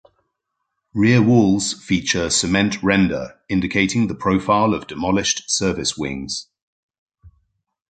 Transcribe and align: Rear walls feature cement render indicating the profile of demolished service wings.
Rear 0.95 1.21
walls 1.21 1.73
feature 1.73 2.31
cement 2.31 2.81
render 2.81 3.39
indicating 3.49 4.07
the 4.07 4.15
profile 4.15 4.73
of 4.73 4.87
demolished 4.87 5.43
service 5.47 5.95
wings. 5.95 6.47